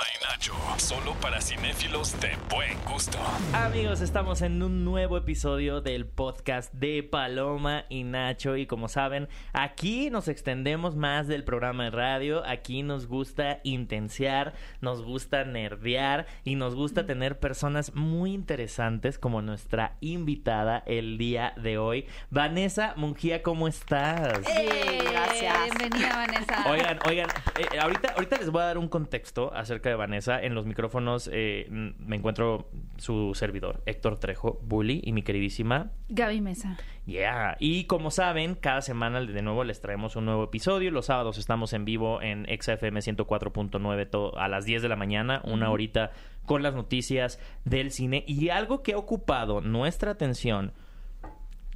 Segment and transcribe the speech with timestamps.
[0.00, 0.54] Y Nacho.
[0.78, 3.18] Solo para cinéfilos de buen gusto.
[3.52, 9.28] Amigos, estamos en un nuevo episodio del podcast de Paloma y Nacho y como saben,
[9.52, 16.26] aquí nos extendemos más del programa de radio, aquí nos gusta intensiar, nos gusta nerdear
[16.44, 22.06] y nos gusta tener personas muy interesantes como nuestra invitada el día de hoy.
[22.30, 24.38] Vanessa Mungía, ¿cómo estás?
[24.48, 25.56] Eh, gracias.
[25.64, 26.70] Bienvenida, Vanessa.
[26.70, 27.28] Oigan, oigan,
[27.58, 30.40] eh, ahorita, ahorita les voy a dar un contexto acerca de Vanessa.
[30.42, 36.40] En los micrófonos eh, me encuentro su servidor, Héctor Trejo, Bully, y mi queridísima Gaby
[36.40, 36.76] Mesa.
[37.06, 37.56] Yeah.
[37.58, 40.90] Y como saben, cada semana de nuevo les traemos un nuevo episodio.
[40.90, 45.40] Los sábados estamos en vivo en XFM 104.9 to- a las 10 de la mañana,
[45.44, 46.12] una horita
[46.46, 48.24] con las noticias del cine.
[48.26, 50.72] Y algo que ha ocupado nuestra atención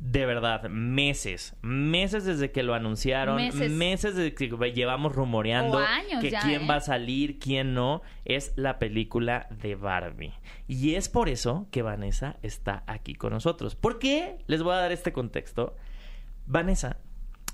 [0.01, 3.71] de verdad, meses, meses desde que lo anunciaron, Meses.
[3.71, 6.67] meses desde que llevamos rumoreando años que ya, quién ¿eh?
[6.69, 10.35] va a salir, quién no, es la película de Barbie.
[10.67, 13.77] Y es por eso que Vanessa está aquí con nosotros.
[13.77, 14.39] ¿Por qué?
[14.47, 15.77] Les voy a dar este contexto.
[16.47, 16.99] Vanessa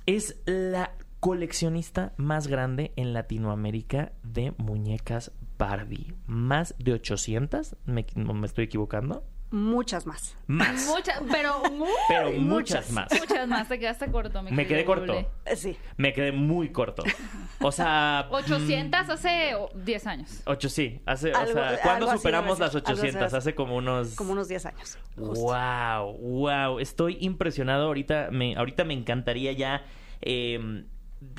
[0.06, 6.14] es la coleccionista más grande en Latinoamérica de muñecas Barbie.
[6.26, 9.24] Más de 800, ¿me, no me estoy equivocando?
[9.52, 10.36] Muchas más.
[10.46, 10.86] Más.
[10.86, 12.88] Muchas, pero mu- pero Muchas.
[12.88, 13.08] muchas más.
[13.18, 13.68] muchas más.
[13.68, 15.28] Te quedaste corto, mi Me quedé corto.
[15.56, 15.76] Sí.
[15.96, 17.02] Me quedé muy corto.
[17.60, 18.28] O sea...
[18.30, 20.42] 800 hace oh, 10 años.
[20.46, 21.00] Ocho, sí.
[21.04, 23.14] Hace, o Algo- sea, ¿cuándo así superamos las ser, algo así 800?
[23.18, 23.38] debe ser.
[23.38, 24.14] Hace como unos...
[24.14, 24.98] Como unos 10 años.
[25.16, 25.40] justo.
[25.44, 26.78] Wow, wow.
[26.78, 27.86] Estoy impresionado.
[27.86, 29.82] Ahorita me, ahorita me encantaría ya
[30.22, 30.84] eh,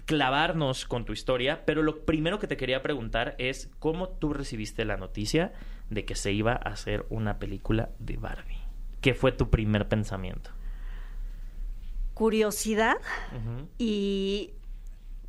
[0.05, 4.85] clavarnos con tu historia, pero lo primero que te quería preguntar es cómo tú recibiste
[4.85, 5.53] la noticia
[5.89, 8.61] de que se iba a hacer una película de Barbie.
[9.01, 10.51] ¿Qué fue tu primer pensamiento?
[12.13, 12.97] Curiosidad
[13.79, 14.51] y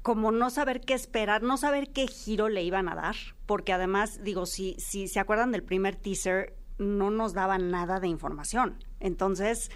[0.03, 3.15] como no saber qué esperar, no saber qué giro le iban a dar,
[3.47, 8.09] porque además, digo, si, si se acuerdan del primer teaser, no nos daban nada de
[8.09, 8.85] información.
[9.01, 9.71] Entonces,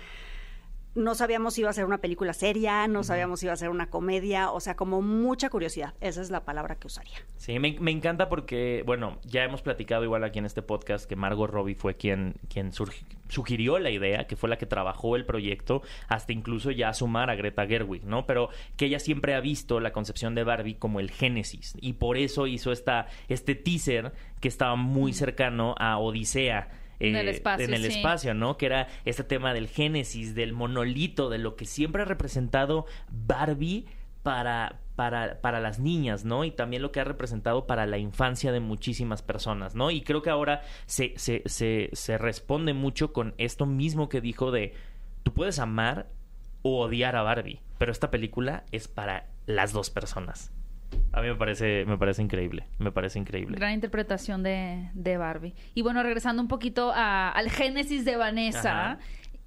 [0.96, 3.68] no sabíamos si iba a ser una película seria, no sabíamos si iba a ser
[3.68, 5.94] una comedia, o sea, como mucha curiosidad.
[6.00, 7.16] Esa es la palabra que usaría.
[7.36, 11.14] Sí, me, me encanta porque, bueno, ya hemos platicado igual aquí en este podcast que
[11.14, 12.72] Margot Robbie fue quien, quien
[13.28, 17.34] sugirió la idea, que fue la que trabajó el proyecto, hasta incluso ya sumar a
[17.36, 18.26] Greta Gerwig, ¿no?
[18.26, 22.16] Pero que ella siempre ha visto la concepción de Barbie como el génesis y por
[22.16, 26.68] eso hizo esta, este teaser que estaba muy cercano a Odisea.
[26.98, 27.98] En eh, el espacio, en el sí.
[27.98, 28.56] espacio, ¿no?
[28.56, 33.86] Que era este tema del génesis, del monolito, de lo que siempre ha representado Barbie
[34.22, 36.44] para, para, para las niñas, ¿no?
[36.44, 39.90] Y también lo que ha representado para la infancia de muchísimas personas, ¿no?
[39.90, 44.50] Y creo que ahora se, se, se, se responde mucho con esto mismo que dijo
[44.50, 44.74] de,
[45.22, 46.08] tú puedes amar
[46.62, 50.52] o odiar a Barbie, pero esta película es para las dos personas.
[51.12, 53.56] A mí me parece, me parece increíble, me parece increíble.
[53.56, 55.54] Gran interpretación de, de Barbie.
[55.74, 58.98] Y bueno, regresando un poquito a- al génesis de Vanessa,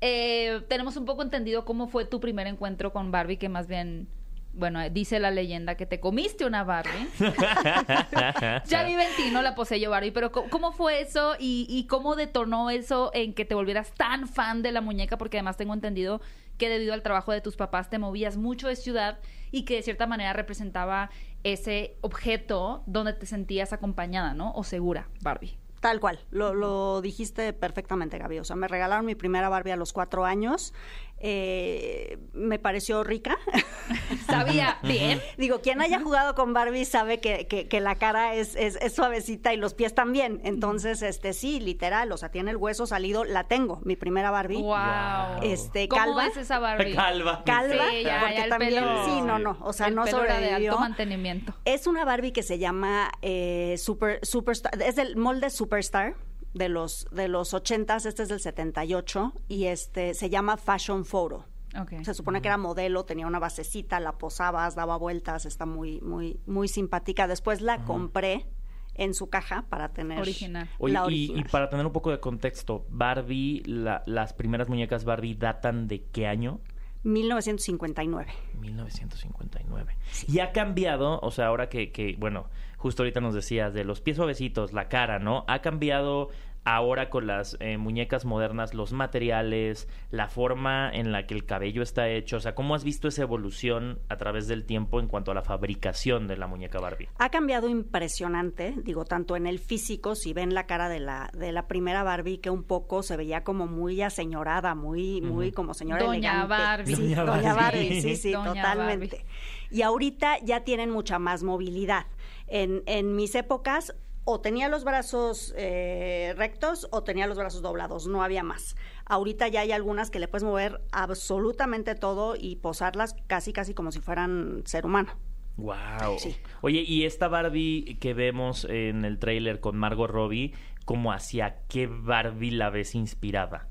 [0.01, 4.07] eh, tenemos un poco entendido cómo fue tu primer encuentro con Barbie, que más bien,
[4.53, 7.07] bueno, dice la leyenda que te comiste una Barbie.
[8.65, 11.85] Ya vive en ti, no la poseyó Barbie, pero ¿cómo, cómo fue eso y, y
[11.87, 15.17] cómo detonó eso en que te volvieras tan fan de la muñeca?
[15.17, 16.21] Porque además tengo entendido
[16.57, 19.19] que debido al trabajo de tus papás te movías mucho de ciudad
[19.51, 21.09] y que de cierta manera representaba
[21.43, 24.51] ese objeto donde te sentías acompañada, ¿no?
[24.53, 25.57] O segura, Barbie.
[25.79, 28.39] Tal cual, lo, dijiste perfectamente, Gaby.
[28.39, 30.73] O sea, me regalaron mi primera Barbie a los cuatro años.
[31.21, 33.37] Eh, me pareció rica.
[34.27, 35.21] Sabía bien.
[35.37, 38.93] Digo, quien haya jugado con Barbie sabe que, que- que la cara es, es- es
[38.93, 40.39] suavecita y los pies también.
[40.43, 43.23] Entonces, este sí, literal, o sea, tiene el hueso salido.
[43.25, 44.61] La tengo, mi primera Barbie.
[44.61, 45.41] Wow.
[45.43, 46.27] Este, ¿Cómo calva.
[46.27, 46.93] es esa Barbie?
[46.95, 47.43] Calva.
[47.45, 50.03] Calva, Sí, ya, porque ya el también, pelo- sí, no, no, o sea, el no
[50.05, 50.71] pelo era de sobrevivió.
[50.71, 51.53] alto mantenimiento.
[51.65, 56.15] Es una Barbie que se llama eh, Super, Superstar, es del molde Superstar
[56.53, 61.45] de los de los 80s, este es del 78 y este se llama Fashion Photo.
[61.79, 62.03] Ok.
[62.03, 66.39] Se supone que era modelo, tenía una basecita, la posabas, daba vueltas, está muy muy
[66.47, 67.27] muy simpática.
[67.27, 68.47] Después la compré
[68.95, 70.67] en su caja para tener Original.
[70.79, 71.39] Oye, la y, original.
[71.39, 76.03] y para tener un poco de contexto, Barbie, la- las primeras muñecas Barbie datan de
[76.05, 76.59] qué año?
[77.03, 78.27] 1959.
[78.59, 79.95] 1959.
[80.27, 82.47] Y ha cambiado, o sea, ahora que, que, bueno,
[82.79, 85.43] justo ahorita nos decías de los pies suavecitos, la cara, ¿no?
[85.47, 86.29] Ha cambiado
[86.65, 91.81] ahora con las eh, muñecas modernas, los materiales, la forma en la que el cabello
[91.81, 95.31] está hecho, o sea, ¿cómo has visto esa evolución a través del tiempo en cuanto
[95.31, 97.09] a la fabricación de la muñeca Barbie?
[97.17, 101.51] Ha cambiado impresionante, digo, tanto en el físico, si ven la cara de la, de
[101.51, 106.03] la primera Barbie, que un poco se veía como muy aseñorada, muy, muy como señora
[106.05, 106.47] Doña elegante.
[106.47, 106.95] Barbie.
[106.95, 107.79] Sí, Doña Doña, Barbie.
[107.79, 109.25] Barbie, sí, sí, Doña totalmente.
[109.71, 112.05] Y ahorita ya tienen mucha más movilidad.
[112.49, 113.95] En, en mis épocas,
[114.31, 118.75] o tenía los brazos eh, rectos o tenía los brazos doblados, no había más.
[119.05, 123.91] Ahorita ya hay algunas que le puedes mover absolutamente todo y posarlas casi, casi como
[123.91, 125.17] si fueran ser humano.
[125.57, 126.19] Wow.
[126.19, 126.37] Sí.
[126.61, 130.53] Oye, y esta Barbie que vemos en el tráiler con Margot Robbie,
[130.85, 133.67] ¿cómo hacia qué Barbie la ves inspirada?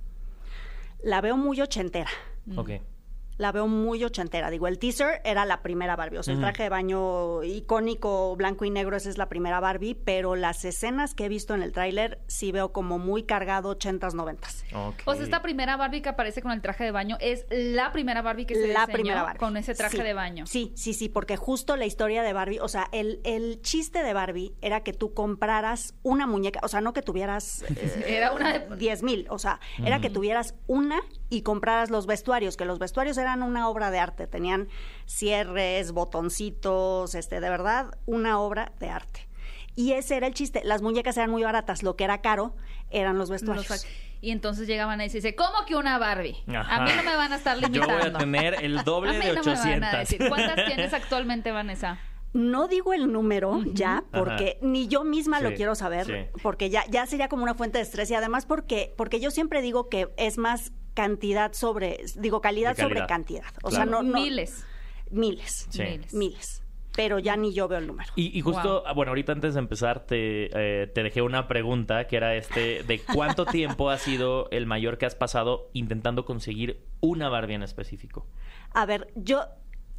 [1.02, 2.10] La veo muy ochentera.
[2.56, 2.70] Ok.
[3.38, 4.50] La veo muy ochentera.
[4.50, 8.64] Digo, el teaser era la primera Barbie, o sea, el traje de baño icónico blanco
[8.64, 11.73] y negro, esa es la primera Barbie, pero las escenas que he visto en el
[11.73, 14.64] tráiler sí veo como muy cargado ochentas, noventas.
[15.05, 18.23] O sea, esta primera Barbie que aparece con el traje de baño es la primera
[18.23, 19.38] Barbie que se la diseñó primera Barbie.
[19.38, 20.02] con ese traje Sí.
[20.02, 20.46] de baño.
[20.46, 24.12] Sí, sí, sí, porque justo la historia de Barbie, o sea, el, el chiste de
[24.12, 28.58] Barbie era que tú compraras una muñeca, o sea, no que tuvieras eh, Era una
[28.58, 32.78] de- 10 mil, o sea, era que tuvieras una y compraras los vestuarios, que los
[32.78, 34.69] vestuarios eran una obra de arte, tenían
[35.06, 39.28] cierres, botoncitos, este, de verdad, una obra de arte.
[39.75, 40.62] Y ese era el chiste.
[40.64, 42.54] Las muñecas eran muy baratas, lo que era caro
[42.90, 43.69] eran los vestuarios.
[43.69, 43.86] Los-
[44.20, 46.36] y entonces llegaban ahí y dice, ¿cómo que una Barbie?
[46.48, 46.76] Ajá.
[46.76, 47.94] A mí no me van a estar Yo limitando.
[47.98, 49.98] voy a tener el doble A mí de no me van a 800.
[50.00, 50.28] decir.
[50.28, 52.00] ¿Cuántas tienes actualmente, Vanessa?
[52.32, 56.40] No digo el número ya, porque ni yo misma lo quiero saber, sí.
[56.42, 59.62] porque ya, ya sería como una fuente de estrés y además porque, porque yo siempre
[59.62, 60.72] digo que es más
[61.02, 63.44] cantidad sobre, digo calidad, sobre cantidad.
[63.62, 63.76] O Claro.
[63.76, 64.64] sea, no, no- Miles.
[65.12, 65.68] Miles.
[65.70, 65.82] Sí.
[65.82, 66.12] Miles.
[66.12, 66.62] Miles.
[66.96, 68.12] Pero ya ni yo veo el número.
[68.16, 68.94] Y, y justo, Wow.
[68.96, 70.50] bueno, ahorita antes de empezar te,
[70.82, 73.46] eh, te dejé una pregunta que era este, de cuánto
[73.80, 78.26] tiempo ha sido el mayor que has pasado intentando conseguir una Barbie en específico.
[78.74, 79.44] A ver, yo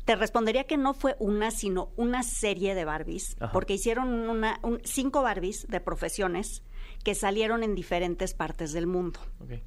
[0.04, 3.54] te respondería que no fue una, sino una serie de Barbies, Ajá.
[3.54, 6.64] porque hicieron una, un- cinco Barbies de profesiones
[7.04, 9.20] que salieron en diferentes partes del mundo.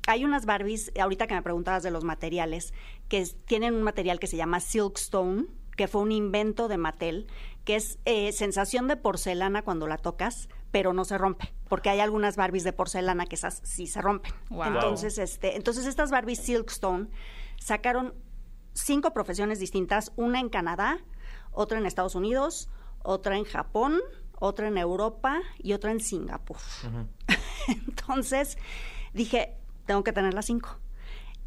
[0.07, 2.75] Hay unas Barbies, ahorita que me preguntabas de los materiales,
[3.09, 5.47] que es- tienen un material que se llama Silkstone,
[5.77, 7.27] que fue un invento de Mattel,
[7.65, 12.01] que es eh, sensación de porcelana cuando la tocas, pero no se rompe, porque hay
[12.01, 14.33] algunas Barbies de porcelana que esas sí se rompen.
[14.51, 14.65] Wow.
[14.65, 17.09] Entonces, este, entonces estas Barbies Silkstone
[17.59, 18.15] sacaron
[18.75, 20.99] cinco profesiones distintas, una en Canadá,
[21.53, 22.69] otra en Estados Unidos,
[23.03, 24.01] otra en Japón,
[24.43, 26.57] otra en Europa y otra en Singapur.
[27.69, 28.59] Entonces
[29.15, 29.55] dije,
[29.87, 30.79] tengo que tener las cinco.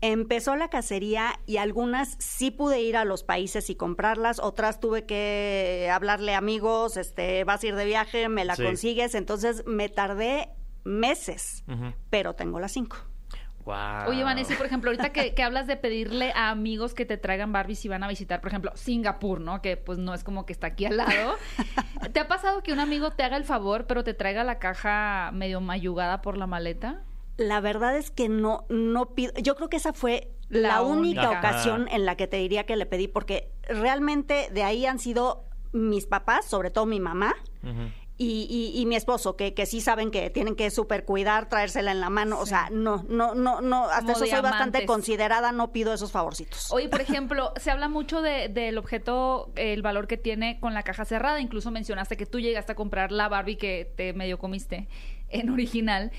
[0.02, 5.06] Empezó la cacería y algunas sí pude ir a los países y comprarlas, otras tuve
[5.06, 8.64] que hablarle a amigos, este, vas a ir de viaje, me la Sí.
[8.64, 10.50] consigues, entonces me tardé
[10.84, 11.64] meses,
[12.10, 12.98] pero tengo las cinco.
[13.66, 14.10] Wow.
[14.10, 17.52] Oye, Vanessa, por ejemplo, ahorita que, que hablas de pedirle a amigos que te traigan
[17.52, 19.62] Barbies si van a visitar, por ejemplo, Singapur, ¿no?
[19.62, 21.36] Que pues no es como que está aquí al lado.
[22.14, 25.32] ¿Te ha pasado que un amigo te haga el favor, pero te traiga la caja
[25.34, 27.02] medio mayugada por la maleta?
[27.38, 29.34] La verdad es que no, no pido.
[29.42, 31.40] Yo creo que esa fue La la, única única.
[31.40, 35.44] ocasión en la que te diría que le pedí, porque realmente de ahí han sido
[35.74, 37.34] mis papás, sobre todo mi mamá.
[38.18, 41.92] Y, y- y mi esposo, que, que sí saben que tienen que super cuidar, traérsela
[41.92, 42.40] en la mano.
[42.40, 46.14] O sea, no, no, no, no, hasta Como eso soy bastante considerada, no pido esos
[46.14, 46.72] favorcitos.
[46.72, 50.84] Oye, por ejemplo, se habla mucho de- del objeto, el valor que tiene con la
[50.84, 51.42] caja cerrada.
[51.42, 54.88] Incluso mencionaste que tú llegaste a comprar la Barbie que te medio comiste
[55.28, 56.12] en original.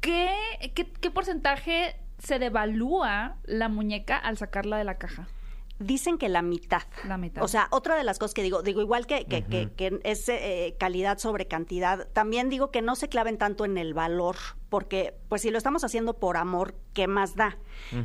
[0.00, 0.28] ¿Qué,
[0.74, 5.28] qué, qué porcentaje se devalúa la muñeca al sacarla de la caja?
[5.78, 6.82] Dicen que la mitad.
[7.06, 7.42] La mitad.
[7.42, 10.28] O sea, otra de las cosas que digo, digo igual que, que, que- que es
[10.28, 14.36] eh, calidad sobre cantidad, también digo que no se claven tanto en el valor,
[14.70, 17.58] porque pues si lo estamos haciendo por amor, ¿qué más da?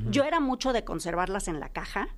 [0.09, 2.09] Yo era mucho de conservarlas en la caja.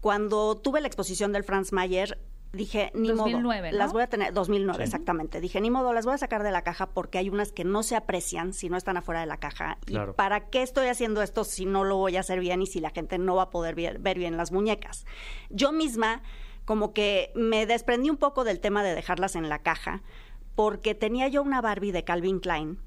[0.00, 2.18] Cuando tuve la exposición del Franz Mayer,
[2.52, 3.78] dije, ni 2009, modo, ¿no?
[3.78, 4.82] las voy a tener, 2009 Sí.
[4.84, 7.64] exactamente, dije, ni modo, las voy a sacar de la caja porque hay unas que
[7.64, 9.78] no se aprecian si no están afuera de la caja.
[9.84, 10.12] Claro.
[10.12, 12.80] ¿Y para qué estoy haciendo esto si no lo voy a hacer bien y si
[12.80, 15.04] la gente no va a poder ver, ver bien las muñecas?
[15.50, 16.22] Yo misma
[16.64, 20.02] como que me desprendí un poco del tema de dejarlas en la caja
[20.54, 22.78] porque tenía yo una Barbie de Calvin Klein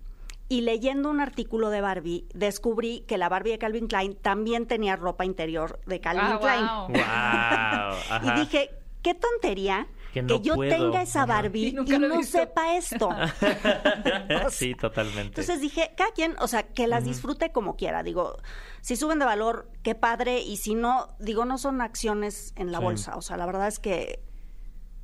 [0.50, 4.98] y leyendo un artículo de Barbie descubrí que la Barbie de Calvin Klein también tenía
[4.98, 6.66] ropa interior de Calvin Ah, Klein.
[6.90, 8.22] wow.
[8.22, 8.36] Wow.
[8.36, 8.70] Y dije,
[9.02, 10.70] qué tontería Que yo puedo.
[10.76, 11.34] tenga esa Ajá.
[11.42, 12.38] Barbie Y no visto.
[12.40, 13.10] sepa esto.
[14.50, 15.42] sí, totalmente.
[15.42, 18.04] Entonces dije, cada quien, o sea, que las disfrute como quiera.
[18.04, 18.38] Digo,
[18.82, 20.40] si suben de valor, qué padre.
[20.42, 22.84] Y si no, digo, no son acciones en la Sí.
[22.84, 23.16] bolsa.
[23.16, 24.24] O sea, la verdad es que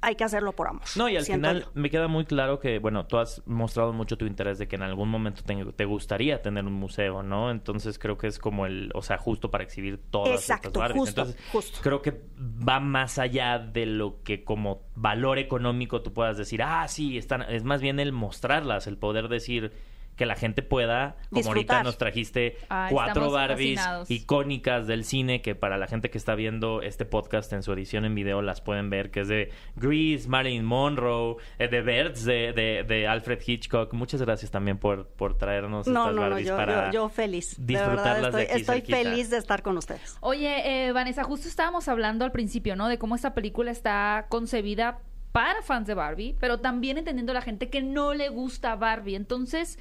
[0.02, 0.84] hay que hacerlo por amor.
[0.96, 1.72] No, y al final yo.
[1.74, 4.84] me queda muy claro que, bueno, tú has mostrado mucho tu interés de que en
[4.84, 7.50] algún momento te, te gustaría tener un museo, ¿no?
[7.52, 11.00] Entonces creo que es como el, o sea, justo para exhibir todas Exacto, estas Barbies.
[11.02, 11.80] justo, Entonces justo.
[11.82, 16.88] creo que va más allá de lo que como valor económico tú puedas decir, ah,
[16.88, 19.74] sí, están, es más bien el mostrarlas, el poder decir
[20.18, 24.12] que la gente pueda, como ahorita nos trajiste Ay, cuatro Barbies fascinados.
[24.12, 28.04] icónicas del cine que para la gente que está viendo este podcast en su edición
[28.04, 32.52] en video las pueden ver, que es de Grease, Marilyn Monroe, eh, The Birds de,
[32.52, 33.94] de, de Alfred Hitchcock.
[33.94, 37.10] Muchas gracias también por, por traernos No, estas no, no, Barbies yo, para yo, yo
[37.10, 37.56] feliz.
[37.60, 38.98] De disfrutarlas verdad, de estoy, aquí estoy cerquita.
[38.98, 40.18] feliz de estar con ustedes.
[40.22, 42.88] Oye, eh, Vanessa, justo estábamos hablando al principio, ¿no?
[42.88, 45.00] De cómo esta película está concebida
[45.32, 49.14] para fans de Barbie, pero también entendiendo a la gente que no le gusta Barbie.
[49.16, 49.78] Entonces,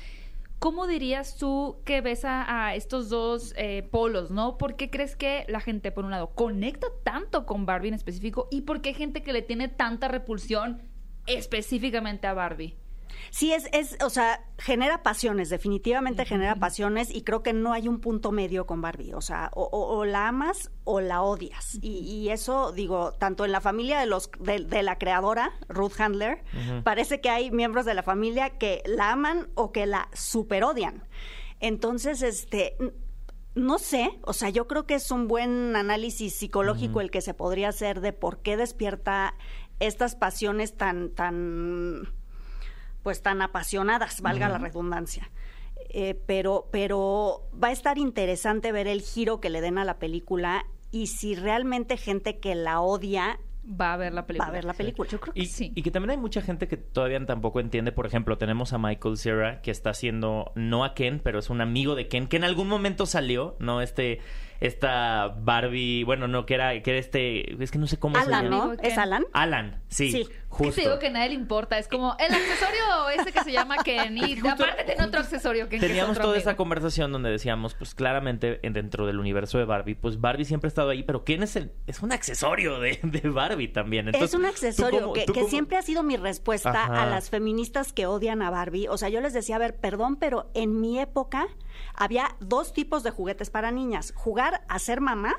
[0.59, 4.59] ¿cómo dirías tú que ves a, estos dos eh, polos, ¿no?
[4.59, 8.49] ¿Por qué crees que la gente, por un lado, conecta tanto con Barbie en específico
[8.51, 10.83] y por qué hay gente que le tiene tanta repulsión
[11.27, 12.77] específicamente a Barbie?
[13.31, 17.89] Sí, es, es, o sea, genera pasiones, definitivamente genera pasiones y creo que no hay
[17.89, 21.79] un punto medio con Barbie, o sea, o, o- o la amas o la odias.
[21.83, 26.01] Y, y eso, digo, tanto en la familia de, los, de, de la creadora, Ruth
[26.01, 26.43] Handler,
[26.85, 31.05] parece que hay miembros de la familia que la aman o que la super odian.
[31.61, 32.77] Entonces, este...
[33.55, 37.33] No sé, o sea, yo creo que es un buen análisis psicológico el que se
[37.33, 39.33] podría hacer de por qué despierta
[39.81, 42.03] estas pasiones tan, tan,
[43.07, 45.31] pues tan apasionadas, valga la redundancia.
[45.91, 50.01] Eh, pero, pero va a estar interesante ver el giro que le den a la
[50.01, 53.39] película y si realmente gente que la odia
[53.81, 54.45] Va a ver la película.
[54.47, 55.09] va a ver la película.
[55.11, 55.73] Yo creo que Y, sí.
[55.75, 57.91] y que también hay mucha gente que todavía tampoco entiende.
[57.91, 61.61] Por ejemplo, tenemos a Michael Cera, que está haciendo, no a Ken, pero es un
[61.61, 63.83] amigo de Ken, que en algún momento salió, ¿no?
[63.83, 64.21] Este,
[64.61, 68.23] esta Barbie, bueno, no, que era, que era este, es que no sé cómo se
[68.27, 68.67] Alan, llama.
[68.67, 68.73] ¿no?
[68.75, 68.97] ¿Es.
[68.99, 69.25] Alan?
[69.33, 70.25] Alan, sí, Sí.
[70.27, 70.75] ¿Qué justo.
[70.77, 71.77] te digo que a nadie le importa?
[71.79, 75.81] Es como el accesorio ese que se llama Ken y aparte tiene otro accesorio Ken
[75.81, 76.49] que es Teníamos otro toda amigo.
[76.51, 80.69] esa conversación donde decíamos, pues claramente en- dentro del universo de Barbie, pues Barbie siempre
[80.69, 84.07] ha estado ahí, pero Ken es el, es un accesorio de, de Barbie también.
[84.09, 87.03] Entonces, es un ¿tú accesorio cómo- que, que cómo- siempre ha sido mi respuesta Ajá.
[87.03, 88.89] a las feministas que odian a Barbie.
[88.89, 91.47] O sea, yo les decía, a ver, perdón, pero en mi época
[91.95, 94.13] había dos tipos de juguetes para niñas.
[94.17, 95.35] Jugar a ser mamá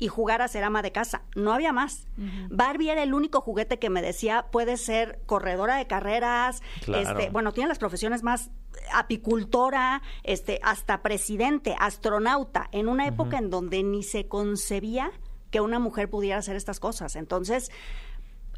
[0.00, 1.22] y jugar a ser ama de casa.
[1.36, 2.08] No había más.
[2.50, 7.18] Barbie era el único juguete que me decía, puede ser corredora de carreras, Claro.
[7.18, 8.50] este, bueno, tiene las profesiones más
[8.92, 15.10] apicultora, este, hasta presidente, astronauta, en una época en donde ni se concebía
[15.50, 17.16] que una mujer pudiera hacer estas cosas.
[17.16, 17.70] Entonces,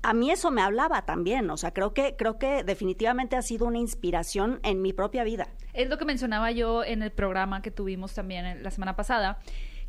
[0.03, 3.67] a mí eso me hablaba también, o sea, creo que creo que definitivamente ha sido
[3.67, 5.49] una inspiración en mi propia vida.
[5.73, 9.39] Es lo que mencionaba yo en el programa que tuvimos también en- la semana pasada.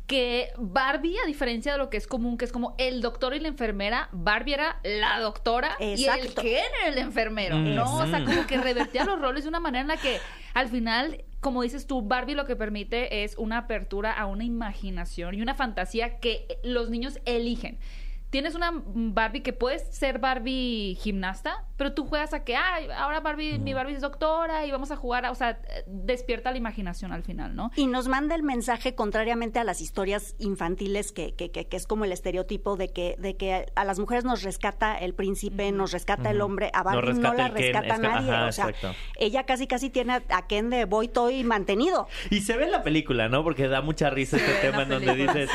[0.06, 3.40] Que Barbie, a diferencia de lo que es común, que es como el doctor y
[3.40, 6.34] la enfermera, Barbie era la doctora y el.
[6.34, 7.96] Ken era el enfermero, ¿no?
[7.96, 8.26] O sea, Ujú.
[8.26, 10.18] como que revertía los roles de una manera en la que
[10.52, 15.36] al final, como dices tú, Barbie lo que permite es una apertura a una imaginación
[15.36, 17.78] y una fantasía que los niños eligen.
[18.34, 23.20] Tienes una Barbie que puedes ser Barbie gimnasta, pero tú juegas a que, ay, ahora
[23.20, 26.58] Barbie, mi Barbie es doctora y vamos a jugar, a-", o sea, eh, despierta la
[26.58, 27.70] imaginación al final, ¿no?
[27.76, 31.86] Y nos manda el mensaje contrariamente a las historias infantiles, que, que, que, que es
[31.86, 35.92] como el estereotipo de que, de que a las mujeres nos rescata el príncipe, nos
[35.92, 38.32] rescata el hombre, a Barbie no, la Ken, rescata nadie.
[38.32, 38.98] ajá, o sea, exacto.
[39.16, 42.08] ella casi casi tiene a, Ken de boy toy mantenido.
[42.30, 43.44] Y se ve en la película, ¿no?
[43.44, 45.48] Porque da mucha risa Se este en tema en donde dices,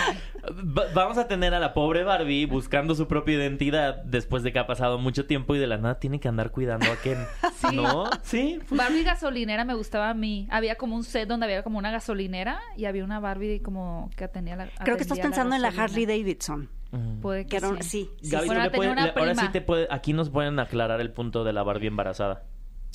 [0.47, 4.59] "Va- vamos a tener a la pobre Barbie buscando su propia identidad después de que
[4.59, 7.17] ha pasado mucho tiempo y de la nada tiene que andar cuidando a Ken.
[7.69, 7.75] Sí.
[7.75, 8.05] ¿No?
[8.23, 8.59] Sí.
[8.69, 10.47] pues, Barbie gasolinera me gustaba a mí.
[10.49, 14.23] Había como un set donde había como una gasolinera y había una Barbie como que
[14.23, 15.67] atendía la Creo que estás pensando en la.
[15.69, 16.69] Harley Davidson.
[17.21, 17.83] Puede Que que era sí.
[17.83, 20.29] sí, sí, Gaby, Bueno, ¿tú le tenía una le- ahora sí te puede, aquí nos
[20.29, 22.43] pueden aclarar el punto de la Barbie embarazada.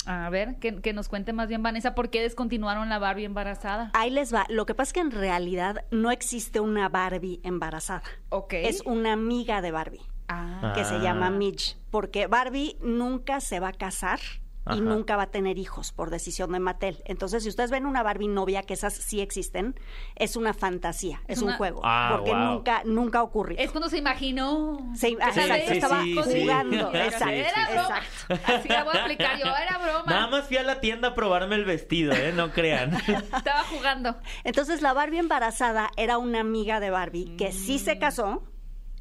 [0.07, 3.91] A ver, que, que nos cuente más bien Vanessa por qué descontinuaron la Barbie embarazada.
[3.93, 4.45] Ahí les va.
[4.49, 8.03] Lo que pasa es que en realidad no existe una Barbie embarazada.
[8.29, 8.53] Ok.
[8.53, 10.01] Es una amiga de Barbie.
[10.27, 10.71] Ah.
[10.73, 10.99] que se Ah.
[11.03, 14.19] llama Midge, porque Barbie nunca se va a casar
[14.67, 14.77] Ajá.
[14.77, 17.01] y nunca va a tener hijos por decisión de Mattel.
[17.05, 19.79] Entonces, si ustedes ven una Barbie novia, que esas sí existen,
[20.15, 22.39] es una fantasía, es, Es un juego, Ah, porque wow.
[22.39, 23.61] nunca nunca ha ocurrido.
[23.61, 24.79] Es cuando se imaginó.
[24.95, 26.41] Se- exacto, estaba sí, sí.
[26.41, 27.99] jugando, exacto, Era broma.
[28.27, 28.53] exacto.
[28.53, 29.45] Así la voy a aplicar yo.
[29.55, 30.03] Era broma.
[30.07, 32.33] Nada más fui a la tienda a probarme el vestido, ¿eh?
[32.33, 32.93] No crean.
[33.07, 34.15] Estaba jugando.
[34.43, 37.79] Entonces, la Barbie embarazada era una amiga de Barbie que sí Mm.
[37.79, 38.43] se casó,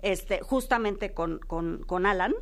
[0.03, 2.35] este, justamente con, con, con Alan.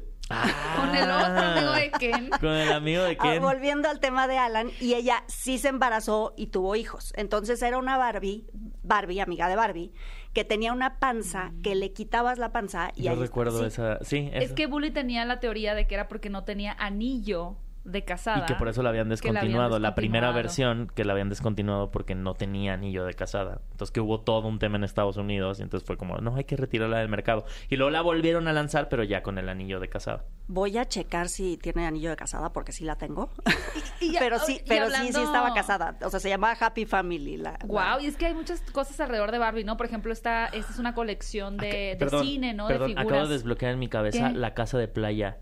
[0.76, 2.30] Con el otro amigo de Ken.
[2.40, 3.42] Con el amigo de Ah, Ken.
[3.42, 7.12] volviendo al tema de Alan, y ella sí se embarazó y tuvo hijos.
[7.16, 8.46] Entonces era una Barbie
[8.84, 9.92] Barbie, amiga de Barbie,
[10.32, 13.98] que tenía una panza que le quitabas la panza y Yo ahí- recuerdo esa.
[14.02, 14.54] Sí, Es eso.
[14.56, 18.38] que Bully tenía la teoría de que era porque no tenía anillo de casada.
[18.42, 19.78] Y que por eso la habían que la habían descontinuado.
[19.78, 23.60] La primera versión que la habían descontinuado porque no tenía anillo de casada.
[23.72, 26.44] Entonces que hubo todo un tema en Estados Unidos y entonces fue como, no, hay
[26.44, 27.44] que retirarla del mercado.
[27.68, 30.24] Y luego la volvieron a lanzar, pero ya con el anillo de casada.
[30.48, 33.30] Voy a checar si tiene anillo de casada porque sí la tengo.
[34.00, 35.96] Y- y- pero sí, y pero sí, sí estaba casada.
[36.04, 37.36] O sea, se llamaba Happy Family.
[37.36, 39.76] La, la- Wow, y es que hay muchas cosas alrededor de Barbie, ¿no?
[39.76, 42.66] Por ejemplo, esta, esta es una colección de, de Perdón, cine, ¿no?
[42.66, 43.28] Perdón, de acabo figuras.
[43.28, 44.38] de desbloquear en mi cabeza ¿Qué?
[44.38, 45.38] la casa de playa.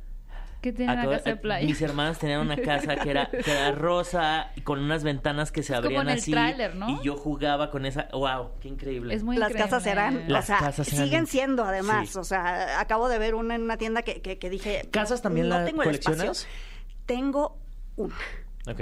[0.61, 1.67] ¿Qué tiene casa de playa?
[1.67, 5.63] Mis hermanas tenían una casa que era, que era rosa y con unas ventanas que
[5.63, 6.93] se Es como abrían en el así.
[7.01, 8.09] Y yo jugaba con esa.
[8.13, 8.51] ¡Wow!
[8.61, 9.15] ¡Qué increíble!
[9.15, 9.71] Es muy Las increíble.
[9.71, 12.11] casas eran, Las o sea, casas eran- siguen siendo además.
[12.11, 12.19] Sí.
[12.19, 14.89] O sea, acabo de ver una en una tienda que, que, que dije.
[14.91, 16.21] ¿Casas también no la tengo el coleccionas?
[16.43, 16.49] espacio.
[17.07, 17.59] Tengo
[17.97, 18.15] una.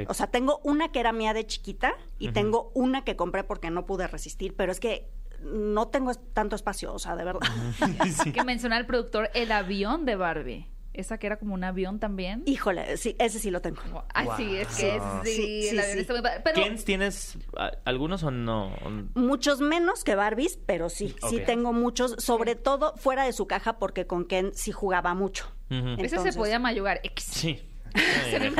[0.09, 3.71] O sea, tengo una que era mía de chiquita y tengo una que compré porque
[3.71, 5.09] no pude resistir, pero es que
[5.41, 7.41] no tengo tanto espacio, o sea, de verdad.
[8.25, 8.33] Sí.
[8.33, 10.67] Que menciona el productor el avión de Barbie.
[10.99, 12.43] Esa que era como un avión también.
[12.47, 13.81] Híjole, sí, ese sí lo tengo.
[13.93, 14.03] Wow.
[14.37, 16.01] sí, es que sí, Sí, sí, el avión sí.
[16.01, 16.41] está muy padre.
[16.43, 17.39] Pero ¿Kens tienes
[17.85, 18.73] algunos o no?
[19.15, 23.79] Muchos menos que Barbies, pero sí, sí tengo muchos, sobre todo fuera de su caja
[23.79, 25.47] porque con Ken sí jugaba mucho.
[25.71, 27.25] Ese Entonces- se podía mayugar X.
[27.25, 27.63] Sí.
[27.95, 28.53] Ay.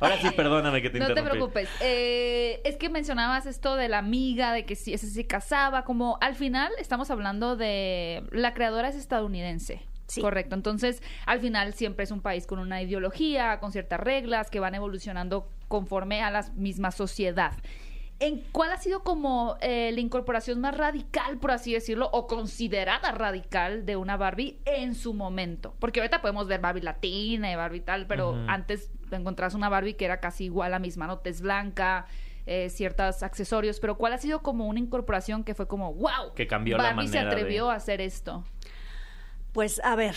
[0.00, 1.68] Ahora sí, perdóname que te No te preocupes.
[1.80, 6.18] Eh, es que mencionabas esto de la amiga, de que si ese se casaba, como
[6.20, 9.82] al final estamos hablando de la creadora es estadounidense.
[10.10, 10.20] Sí.
[10.20, 10.54] Correcto.
[10.54, 14.74] Entonces, al final siempre es un país con una ideología, con ciertas reglas que van
[14.74, 17.52] evolucionando conforme a la misma sociedad.
[18.22, 23.12] ¿En cuál ha sido como eh, la incorporación más radical, por así decirlo, o considerada
[23.12, 25.74] radical de una Barbie en su momento?
[25.78, 30.04] Porque ahorita podemos ver Barbie latina y Barbie tal, pero antes encontrás una Barbie que
[30.04, 31.20] era casi igual a la misma, ¿no?
[31.20, 32.04] Tez blanca,
[32.44, 36.34] eh, ciertos accesorios, pero ¿cuál ha sido como una incorporación que fue como, wow?
[36.34, 38.44] Que cambió la Barbie se manera de- atrevió a hacer esto.
[39.52, 40.14] Pues a ver,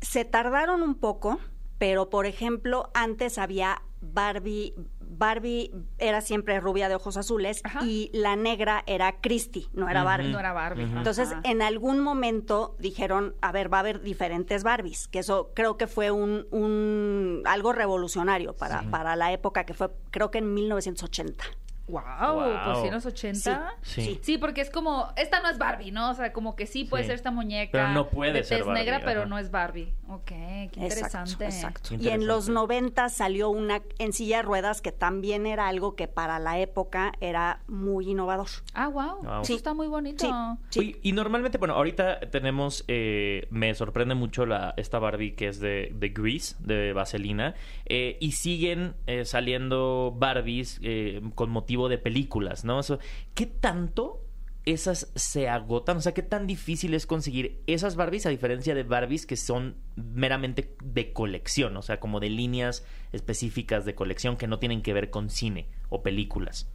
[0.00, 1.38] se tardaron un poco,
[1.78, 7.84] pero por ejemplo, antes había Barbie, Barbie era siempre rubia de ojos azules Ajá.
[7.84, 10.04] y la negra era Christy, no era.
[10.04, 10.30] Barbie.
[10.30, 10.84] No era Barbie.
[10.84, 11.40] Entonces, Ajá.
[11.44, 15.86] en algún momento dijeron, a ver, va a haber diferentes Barbies, que eso creo que
[15.86, 21.44] fue un, un algo revolucionario para, para la época que fue, creo que en 1980.
[21.88, 22.02] Wow,
[22.34, 22.54] Wow.
[22.64, 23.72] pues sí, en los 80.
[23.82, 24.02] Sí.
[24.02, 24.18] Sí.
[24.22, 26.10] Sí, porque es como, esta no es Barbie, ¿no?
[26.10, 27.08] O sea, como que sí puede Sí.
[27.08, 27.72] ser esta muñeca.
[27.72, 29.92] Pero no puede de ser Barbie, negra, pero no es Barbie.
[30.08, 31.44] Ok, qué interesante.
[31.44, 31.88] Exacto, exacto.
[31.90, 32.52] Qué Y en los interesante.
[32.52, 37.12] 90 salió una en silla de ruedas que también era algo que para la época
[37.20, 38.48] era muy innovador.
[38.74, 39.16] Ah, wow.
[39.22, 39.32] Wow.
[39.42, 39.54] Eso Sí.
[39.54, 40.26] está muy bonito.
[40.70, 40.96] Sí.
[41.02, 45.90] Y normalmente, bueno, ahorita tenemos, eh, me sorprende mucho la, esta Barbie que es de,
[45.94, 47.54] de Grease, de Vaselina,
[47.86, 51.50] eh, y siguen eh, saliendo Barbies eh, con
[51.86, 52.80] de películas, ¿no?
[52.80, 52.98] Eso,
[53.34, 54.24] ¿Qué tanto
[54.64, 55.98] esas se agotan?
[55.98, 59.76] O sea, ¿qué tan difícil es conseguir esas Barbies a diferencia de Barbies que son
[59.94, 61.76] meramente de colección?
[61.76, 65.68] O sea, como de líneas específicas de colección que no tienen que ver con cine
[65.88, 66.68] o películas.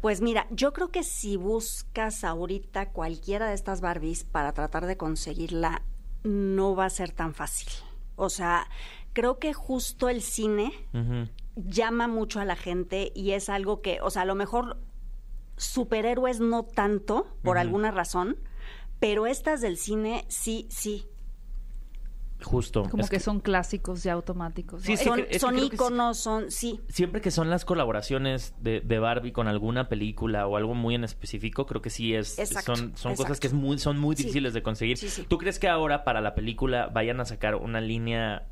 [0.00, 4.96] Pues mira, yo creo que si buscas ahorita cualquiera de estas Barbies para tratar de
[4.96, 5.82] conseguirla,
[6.22, 7.68] no va a ser tan fácil.
[8.14, 8.68] O sea,
[9.12, 10.72] creo que justo el cine.
[11.66, 14.78] Llama mucho a la gente y es algo que, o sea, a lo mejor
[15.56, 18.36] superhéroes no tanto, por alguna razón,
[19.00, 21.06] pero estas del cine sí, sí.
[22.40, 22.84] Justo.
[22.88, 24.82] Como Es que, son clásicos ya automáticos.
[24.82, 24.98] Sí, ¿no?
[24.98, 25.66] sí, son es que son que sí.
[25.72, 26.80] íconos, son, sí.
[26.88, 31.02] siempre que son las colaboraciones de, de Barbie con alguna película o algo muy en
[31.02, 34.22] específico, creo que sí es Exacto, son, son cosas que es muy, son muy Sí.
[34.22, 34.98] difíciles de conseguir.
[34.98, 35.24] Sí, sí.
[35.28, 38.46] ¿Tú crees que ahora para la película vayan a sacar una línea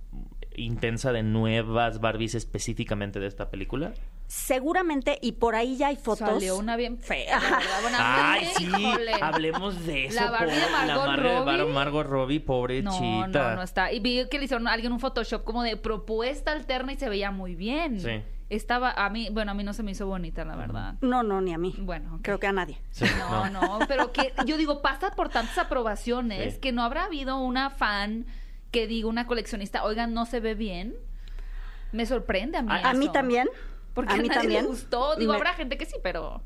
[0.57, 3.93] intensa de nuevas Barbies específicamente de esta película?
[4.27, 6.29] Seguramente, y por ahí ya hay fotos.
[6.29, 7.61] Salió una bien fea, la.
[7.83, 9.13] Bueno, Ay, sí, híjole.
[9.21, 10.21] hablemos de eso.
[10.25, 11.73] La Barbie de pobre- la Margot Barbie de Robbie.
[11.75, 12.91] Margot Robbie, pobrecita.
[12.91, 13.93] No, no, no está.
[13.93, 17.09] Y vi que le hicieron a alguien un Photoshop como de propuesta alterna y se
[17.09, 18.01] veía muy bien.
[18.01, 18.23] Sí.
[18.49, 20.95] Estaba, a mí, bueno, a mí no se me hizo bonita, la verdad.
[21.01, 21.75] No, no, ni a mí.
[21.79, 22.21] Bueno.
[22.23, 22.79] Creo que a nadie.
[22.91, 26.61] Sí, No, no, pero que yo digo, pasa por tantas aprobaciones Sí.
[26.61, 28.27] que no habrá habido una fan
[28.77, 30.95] que diga, una coleccionista, oigan, no se ve bien.
[31.93, 32.69] Me sorprende a mí.
[32.71, 33.49] A, a mí también.
[33.95, 34.63] Porque a a, mí nadie también.
[34.65, 35.17] le gustó.
[35.17, 36.43] Digo, Me- habrá gente que sí, pero.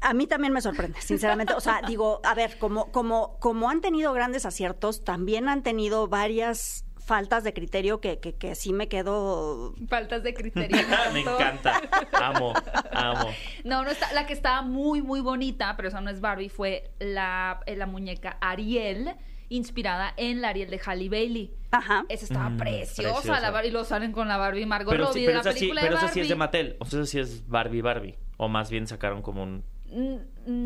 [0.00, 1.52] A mí también me sorprende, sinceramente.
[1.52, 6.08] O sea, digo, a ver, como, como, como han tenido grandes aciertos, también han tenido
[6.08, 9.74] varias faltas de criterio que, que, que sí me quedo.
[9.90, 10.78] Faltas de criterio.
[11.12, 11.82] Me encanta.
[12.14, 12.54] Amo,
[12.92, 13.28] amo.
[13.64, 14.10] No, no está.
[14.14, 17.84] La que estaba muy, muy bonita, pero esa no es Barbie, fue la, eh, la
[17.84, 19.14] muñeca Ariel,
[19.48, 21.54] inspirada en la Ariel de Halle Bailey.
[21.70, 22.04] Ajá.
[22.08, 23.40] Esa estaba Mm, preciosa, preciosa.
[23.40, 25.52] la Barbie, y lo salen con la Barbie Margot Pero, Robbie sí, de pero, la
[25.52, 26.14] sí, película pero de esa Barbie.
[26.14, 26.76] sí es de Mattel.
[26.80, 28.18] O sea, esa sí es Barbie Barbie.
[28.36, 29.64] O más bien sacaron como un...
[29.90, 30.16] Mm,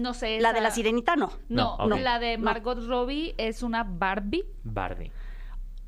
[0.02, 0.40] No sé.
[0.40, 1.32] La de la sirenita no.
[1.48, 2.44] No, No, la de No.
[2.44, 4.44] Margot Robbie es una Barbie.
[4.64, 5.10] Barbie.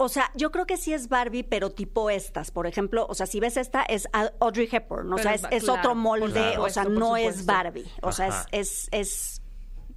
[0.02, 2.50] O sea, yo creo que sí es Barbie, pero tipo estas.
[2.50, 4.08] Por ejemplo, o sea, si ves esta, es
[4.40, 5.12] Audrey Hepburn.
[5.12, 6.56] O Pero sea, es es, claro, otro molde.
[6.56, 7.44] o sea, no es.
[7.44, 7.84] Barbie.
[8.00, 9.39] O sea, es, es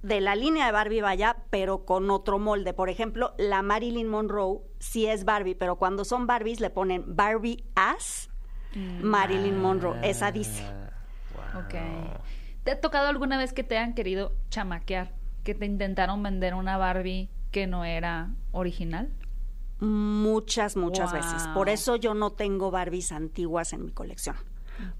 [0.04, 2.74] de la línea de Barbie, vaya, pero con otro molde.
[2.74, 7.64] Por ejemplo, la Marilyn Monroe sí es Barbie, pero cuando son Barbies le ponen Barbie
[7.74, 8.28] as
[9.00, 9.96] Marilyn Monroe.
[10.02, 10.62] Esa dice.
[10.62, 10.90] Ah,
[11.58, 11.74] Ok.
[11.74, 12.18] wow.
[12.64, 15.12] ¿Te ha tocado alguna vez que te hayan querido chamaquear?
[15.42, 19.10] Que te intentaron vender una Barbie que no era original.
[19.80, 21.20] Muchas, muchas Wow.
[21.20, 21.48] veces.
[21.54, 24.36] Por eso yo no tengo Barbies antiguas en mi colección.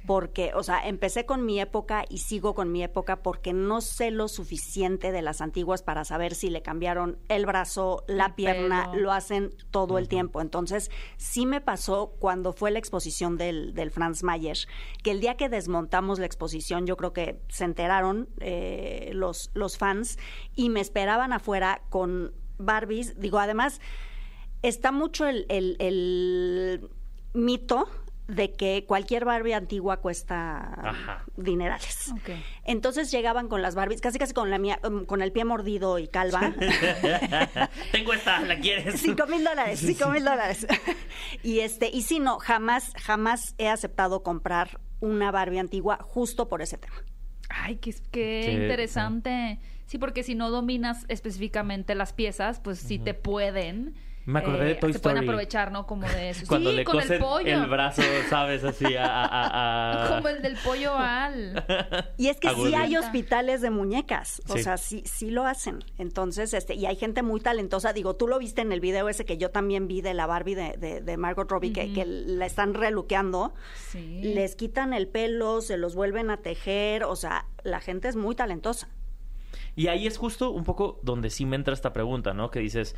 [0.06, 4.10] Porque, o sea, empecé con mi época y sigo con mi época porque no sé
[4.10, 8.90] lo suficiente de las antiguas para saber si le cambiaron el brazo, la El pierna,
[8.90, 9.02] pelo.
[9.02, 10.40] lo hacen todo el tiempo.
[10.40, 14.58] Entonces, sí me pasó cuando fue la exposición del, del Franz Mayer,
[15.02, 19.78] que el día que desmontamos la exposición, yo creo que se enteraron eh, los, los
[19.78, 20.18] fans
[20.54, 23.18] y me esperaban afuera con Barbies.
[23.18, 23.80] Digo, además,
[24.62, 26.88] está mucho el, el- el
[27.32, 27.88] mito
[28.26, 31.24] de que cualquier Barbie antigua cuesta Ajá.
[31.36, 32.12] dinerales.
[32.64, 35.98] Entonces llegaban con las Barbies, casi casi con la mía, um, con el pie mordido
[35.98, 36.54] y calva.
[37.92, 39.00] Tengo esta, ¿la quieres?
[39.00, 40.66] Cinco mil dólares, cinco mil dólares.
[41.42, 46.62] y este, y sí, no, jamás, jamás he aceptado comprar una Barbie antigua justo por
[46.62, 46.96] ese tema.
[47.50, 49.60] Ay, qué, qué Qué- interesante.
[49.86, 53.94] Sí, porque si no dominas específicamente las piezas, pues sí te pueden.
[54.26, 55.86] Me acordé de Toy se pueden aprovechar, ¿no?
[55.86, 56.44] Como de eso.
[56.48, 57.68] Cuando sí, le con el pollo.
[57.68, 58.64] brazo, ¿sabes?
[58.64, 59.04] Así a...
[59.04, 61.62] a- a- a- Como el del pollo al.
[62.16, 64.62] Y es que sí hay hospitales de muñecas, o Sí.
[64.62, 65.84] sea, sí, sí lo hacen.
[65.98, 67.92] Entonces, este, y hay gente muy talentosa.
[67.92, 70.54] Digo, tú lo viste en el video ese que yo también vi de la Barbie
[70.54, 73.52] de, de- de Margot Robbie, que, que la están reluqueando.
[73.88, 74.20] Sí.
[74.22, 78.34] Les quitan el pelo, se los vuelven a tejer, o sea, la gente es muy
[78.34, 78.88] talentosa.
[79.76, 82.50] Y ahí es justo un poco donde sí me entra esta pregunta, ¿no?
[82.50, 82.94] Que dices,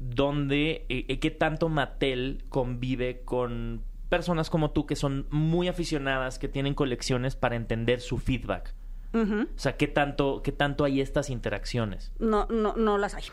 [0.00, 6.38] ¿dónde, eh, eh, qué tanto Mattel convive con personas como tú que son muy aficionadas,
[6.38, 8.74] que tienen colecciones para entender su feedback?
[9.12, 12.12] O sea, ¿qué tanto, qué tanto hay estas interacciones?
[12.20, 13.24] No, no, no las hay.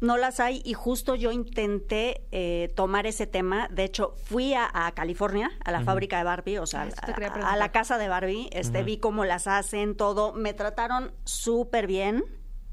[0.00, 3.68] No las hay y justo yo intenté eh, tomar ese tema.
[3.68, 7.70] De hecho, fui a, a California, a la fábrica de Barbie, o sea, a, la
[7.70, 8.48] casa de Barbie.
[8.52, 10.32] Este, Vi cómo las hacen, todo.
[10.32, 12.24] Me trataron súper bien.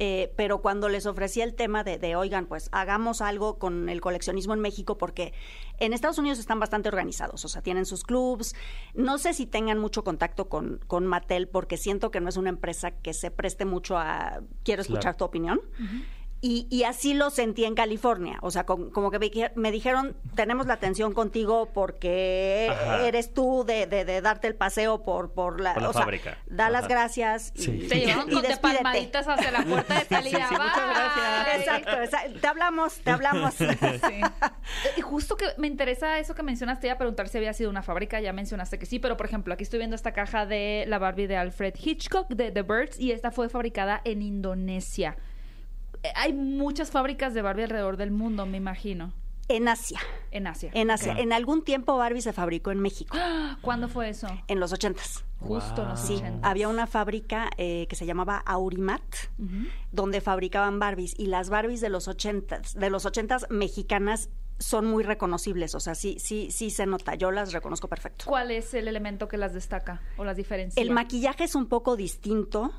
[0.04, 4.02] Eh, pero cuando les ofrecí el tema de, de, oigan, pues hagamos algo con el
[4.02, 5.32] coleccionismo en México, porque
[5.78, 8.56] en Estados Unidos están bastante organizados, o sea, tienen sus clubs.
[8.96, 12.50] No sé si tengan mucho contacto con, con Mattel, porque siento que no es una
[12.50, 15.18] empresa que se preste mucho a, quiero escuchar Claro.
[15.18, 15.62] tu opinión.
[16.44, 18.40] Y, y así lo sentí en California.
[18.42, 23.06] O sea, con- como que me, me dijeron, tenemos la atención contigo porque Ajá.
[23.06, 26.02] eres tú de, de- de darte el paseo por, por la, Por la o sea,
[26.02, 26.38] fábrica.
[26.48, 27.88] da las gracias y, Sí.
[27.88, 30.46] Te llevaron y con de palmaditas hacia la puerta de salida.
[30.50, 31.60] sí, muchas gracias.
[31.60, 32.40] Exacto, exacto.
[32.40, 33.54] Te hablamos, te hablamos.
[33.54, 33.66] Sí.
[34.98, 37.84] Y justo que me interesa eso que mencionaste, iba a preguntar si había sido una
[37.84, 40.98] fábrica, ya mencionaste que sí, pero por ejemplo, aquí estoy viendo esta caja de la
[40.98, 45.18] Barbie de Alfred Hitchcock de The Birds y esta fue fabricada en Indonesia.
[46.16, 49.14] Hay muchas fábricas de Barbie alrededor del mundo, me imagino.
[49.48, 50.00] En Asia.
[50.32, 50.72] En Asia.
[50.74, 51.14] En Asia.
[51.18, 53.18] En algún tiempo Barbie se fabricó en México,
[53.62, 54.28] ¿Cuándo fue eso?
[54.48, 55.26] en los ochentas.
[55.40, 56.48] Justo en los Sí, 80.
[56.48, 59.02] había una fábrica eh, que se llamaba Aurimat,
[59.92, 65.04] donde fabricaban Barbies y las Barbies de los ochentas, de los ochentas mexicanas son muy
[65.04, 68.26] reconocibles, o sea, sí, sí, sí se nota, yo las reconozco perfecto.
[68.28, 70.80] ¿Cuál es el elemento que las destaca o las diferencia?
[70.82, 72.72] El maquillaje es un poco distinto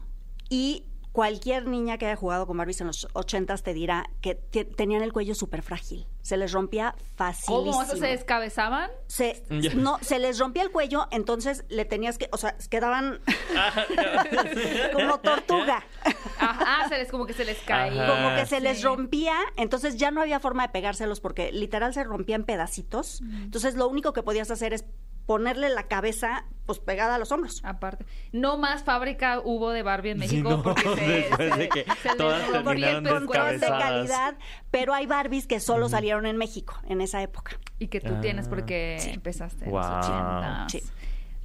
[0.48, 4.64] y cualquier niña que haya jugado con Barbies en los ochentas te dirá que te-
[4.64, 7.72] tenían el cuello súper frágil, se les rompía fácilísimo.
[7.72, 7.82] ¿Cómo?
[7.82, 8.90] ¿Eso se descabezaban?
[9.08, 9.42] se,
[9.76, 13.20] no, se les rompía el cuello, entonces le tenías que, o sea, quedaban
[14.92, 15.84] como tortuga.
[16.38, 18.04] Ajá, se les, como que se les caía.
[18.04, 18.14] Ajá.
[18.14, 22.04] como que se les rompía, entonces ya no había forma de pegárselos porque literal se
[22.04, 23.20] rompían pedacitos.
[23.20, 24.84] Entonces lo único que podías hacer es
[25.26, 27.60] ponerle la cabeza pues pegada a los hombros.
[27.64, 31.68] Aparte, no más fábrica hubo de Barbie en México no, porque se, después se- de
[31.68, 34.34] que se todas Porque el control de calidad,
[34.70, 37.58] pero hay Barbies que solo salieron en México en esa época.
[37.78, 38.50] Y que tú tienes Ah.
[38.50, 39.98] porque empezaste en los Wow.
[39.98, 40.66] 80.
[40.70, 40.82] Sí.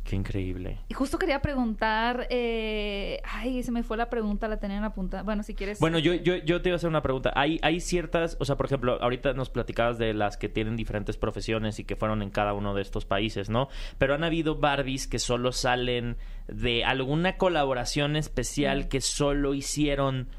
[0.08, 0.80] Qué increíble.
[0.88, 5.22] Y justo quería preguntar, eh, ay, se me fue la pregunta, la tenían apuntada.
[5.22, 5.82] Bueno, si quieres.
[5.82, 7.34] Bueno, yo, yo, yo te iba a hacer una pregunta.
[7.36, 11.18] Hay, hay ciertas, o sea, por ejemplo, ahorita nos platicabas de las que tienen diferentes
[11.18, 13.68] profesiones y que fueron en cada uno de estos países, ¿no?
[13.98, 16.16] Pero han habido Barbies que solo salen
[16.48, 20.30] de alguna colaboración especial que solo hicieron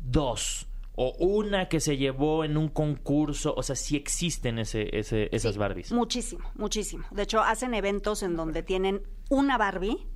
[0.00, 0.71] dos.
[0.94, 3.54] O una que se llevó en un concurso.
[3.56, 5.92] O sea, sí existen ese, ese, esas Sí, Barbies.
[5.92, 7.04] Muchísimo, muchísimo.
[7.10, 10.06] De hecho, hacen eventos en donde tienen una Barbie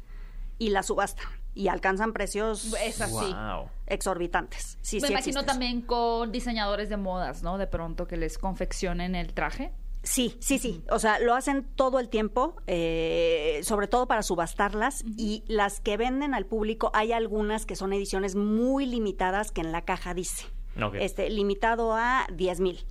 [0.59, 1.23] y la subasta.
[1.55, 3.15] y alcanzan precios Es así.
[3.33, 3.71] Wow.
[3.87, 4.77] exorbitantes.
[4.83, 7.57] Sí, Me sí imagino también con diseñadores de modas, ¿no?
[7.57, 9.73] De pronto que les confeccionen el traje.
[10.03, 10.85] Sí, sí, sí.
[10.91, 15.03] O sea, lo hacen todo el tiempo, eh, sobre todo para subastarlas.
[15.17, 19.73] Y las que venden al público, hay algunas que son ediciones muy limitadas que en
[19.73, 20.45] la caja dice.
[20.83, 20.97] Ok.
[21.01, 22.85] Este, limitado a 10 mil.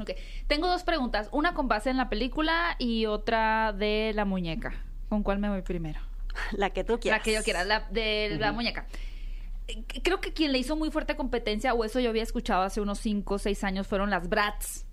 [0.00, 0.10] Ok.
[0.46, 1.28] Tengo dos preguntas.
[1.32, 4.72] Una con base en la película y otra de la muñeca.
[5.08, 6.00] ¿Con cuál me voy primero?
[6.52, 7.20] La que tú quieras.
[7.20, 8.86] La que yo quiera, la de la muñeca.
[10.02, 12.98] Creo que quien le hizo muy fuerte competencia, o eso yo había escuchado hace unos
[12.98, 14.83] 5 o 6 años, fueron las Bratz.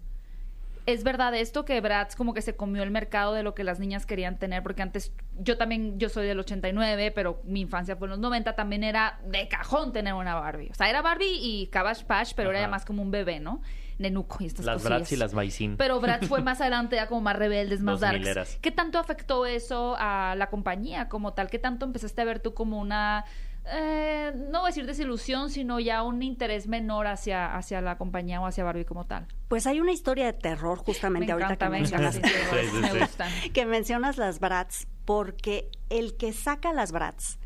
[0.85, 3.79] ¿Es verdad esto que Bratz como que se comió el mercado de lo que las
[3.79, 4.63] niñas querían tener?
[4.63, 8.55] Porque antes, yo también, yo soy del 89, pero mi infancia fue en los 90,
[8.55, 10.69] también era de cajón tener una Barbie.
[10.71, 12.67] O sea, era Barbie y Cabbage Patch, pero era Ajá.
[12.69, 13.61] más como un bebé, ¿no?
[13.99, 14.99] Nenuco y estas Las cosillas.
[14.99, 15.77] Bratz y las Baisin.
[15.77, 18.19] Pero Bratz fue más adelante, ya como más rebeldes, más darks.
[18.19, 18.57] mileras.
[18.61, 21.49] ¿Qué tanto afectó eso a la compañía como tal?
[21.51, 23.25] ¿Qué tanto empezaste a ver tú como una,
[23.65, 28.41] eh, no voy a decir desilusión, sino ya un interés menor hacia, hacia la compañía
[28.41, 29.27] o hacia Barbie como tal?
[29.47, 32.77] Pues hay una historia de terror Me justamente ahorita encanta, que mencionas, sí, Sí, sí,
[32.81, 33.49] me sí.
[33.51, 37.37] que mencionas las Bratz, porque el que saca las Bratz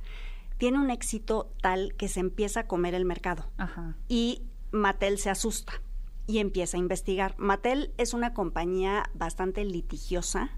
[0.58, 3.52] tiene un éxito tal que se empieza a comer el mercado.
[3.58, 3.96] Ajá.
[4.08, 5.82] y Mattel se asusta
[6.28, 7.36] y empieza a investigar.
[7.38, 10.50] Mattel es una compañía bastante litigiosa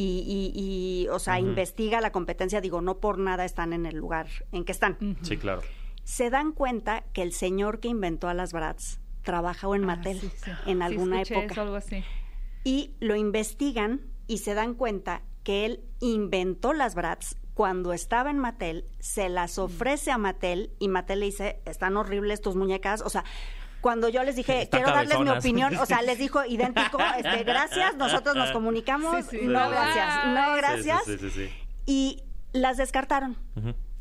[0.00, 2.60] y, y- y, o sea, investiga la competencia.
[2.60, 4.96] Digo, no por nada están en el lugar en que están.
[5.22, 5.62] Sí, claro.
[6.04, 10.20] Se dan cuenta que el señor que inventó a las Bratz trabajó en Ah, Mattel
[10.20, 10.50] sí, sí.
[10.66, 12.04] en Sí, alguna escuché época eso, algo así.
[12.64, 18.38] y lo investigan y se dan cuenta que él inventó las Bratz cuando estaba en
[18.38, 23.08] Mattel, se las ofrece a Mattel y Mattel le dice, están horribles tus muñecas, o
[23.10, 23.24] sea,
[23.88, 27.96] cuando yo les dije, quiero darles mi opinión, o sea, les dijo idéntico, este, gracias,
[27.96, 29.46] nosotros nos comunicamos, Sí, sí.
[29.46, 31.50] no gracias, no gracias, Sí, sí, sí, sí.
[31.86, 32.22] y
[32.52, 33.38] las descartaron.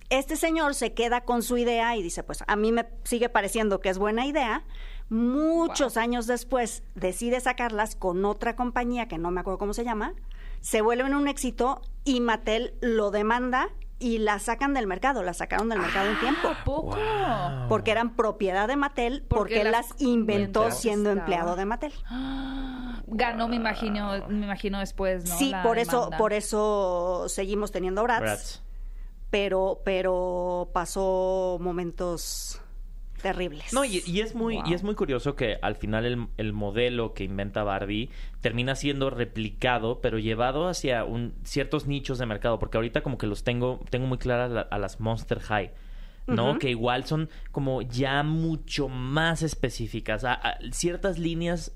[0.10, 3.80] Este señor se queda con su idea y dice, pues a mí me sigue pareciendo
[3.80, 4.66] que es buena idea.
[5.08, 10.16] Muchos años después decide sacarlas con otra compañía que no me acuerdo cómo se llama,
[10.60, 15.70] se vuelven un éxito y Mattel lo demanda y la sacan del mercado, la sacaron
[15.70, 16.48] del mercado un tiempo.
[16.50, 16.96] ¿A poco?
[16.96, 17.68] Wow.
[17.68, 21.26] Porque eran propiedad de Mattel, Porque porque, las las inventó siendo Estaba.
[21.26, 21.94] empleado de Mattel.
[23.08, 25.38] Ganó, me imagino, me imagino después, ¿no?
[25.38, 28.62] sí, La por eso, por eso seguimos teniendo Bratz, Bratz.
[29.30, 32.62] pero, pero pasó momentos
[33.22, 33.74] terribles.
[33.74, 34.64] No, y, y es muy, Wow.
[34.68, 38.10] y es muy curioso que al final el, el modelo que inventa Barbie
[38.42, 43.28] termina siendo replicado, pero llevado hacia un, ciertos nichos de mercado, porque ahorita como que
[43.28, 45.72] los tengo, tengo muy claras la- a las Monster High.
[46.28, 46.60] ¿no?
[46.60, 50.26] Que igual son como ya mucho más específicas.
[50.26, 51.72] a- a ciertas líneas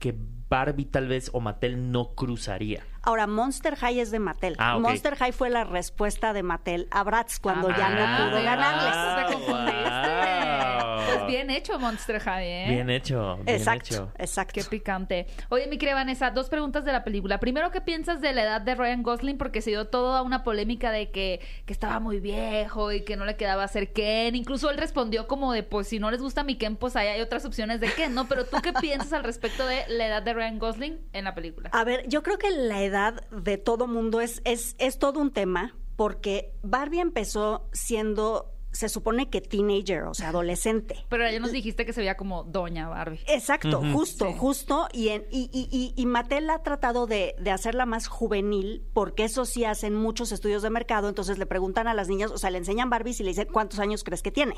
[0.00, 0.12] que
[0.48, 2.82] Barbie tal vez o Mattel no cruzaría.
[3.02, 4.54] Ahora, Monster High es de Mattel.
[4.58, 4.78] Ah.
[4.78, 9.34] Monster High fue la respuesta de Mattel a Bratz cuando ya no Ah, pudo ganarles.
[9.34, 9.82] Confundiste.
[9.82, 11.02] Wow.
[11.04, 12.66] Pues bien hecho, Monster High, ¿eh?
[12.68, 14.12] Bien hecho, bien Exacto, hecho.
[14.18, 14.52] exacto.
[14.54, 15.26] Qué picante.
[15.48, 17.38] Oye, mi querida Vanessa, dos preguntas de la película.
[17.40, 19.36] Primero, ¿qué piensas de la edad de Ryan Gosling?
[19.36, 23.24] Porque se dio toda una polémica de que, que estaba muy viejo y que no
[23.24, 24.36] le quedaba ser Ken.
[24.36, 27.20] Incluso él respondió como de, pues si no les gusta mi Ken, pues ahí hay
[27.20, 28.26] otras opciones de Ken, ¿no?
[28.28, 31.68] Pero tú, ¿qué piensas al respecto de la edad de Ryan Gosling en la película?
[31.72, 35.32] A ver, yo creo que la edad de todo mundo es, es, es todo un
[35.32, 41.04] tema, porque Barbie empezó siendo, se supone que teenager, o sea, adolescente.
[41.10, 43.20] Pero ya nos dijiste que se veía como Doña Barbie.
[43.28, 44.34] Exacto, justo, Sí.
[44.38, 44.88] justo.
[44.94, 49.24] Y, en, y, y, y, y Mattel ha tratado de, de hacerla más juvenil, porque
[49.24, 51.10] eso sí hacen muchos estudios de mercado.
[51.10, 53.78] Entonces le preguntan a las niñas, o sea, le enseñan Barbies y le dicen cuántos
[53.78, 54.54] años crees que tiene.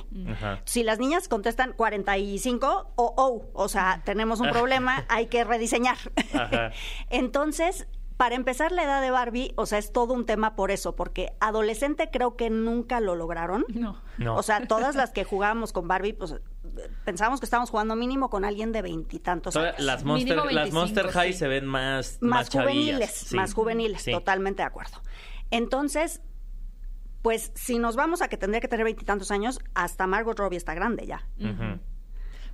[0.65, 5.99] Si las niñas contestan 45, o oh, o sea, tenemos un problema, hay que rediseñar.
[7.11, 10.95] Entonces, para empezar, la edad de Barbie, o sea, es todo un tema por eso,
[10.95, 13.65] porque adolescente creo que nunca lo lograron.
[13.69, 14.01] No.
[14.19, 14.37] No.
[14.37, 16.37] O sea, todas las que jugábamos con Barbie, pues
[17.05, 19.75] pensábamos que estábamos jugando mínimo con alguien de veintitantos años.
[19.79, 21.39] las Monster, las Monster 25, High sí.
[21.41, 23.37] se ven más, más chavillas, juveniles, sí.
[23.37, 24.13] más juveniles, Sí.
[24.13, 25.01] totalmente de acuerdo.
[25.51, 26.23] Entonces,
[27.23, 30.75] pues si nos vamos a que tendría que tener veintitantos años, hasta Margot Robbie está
[30.75, 31.27] grande ya.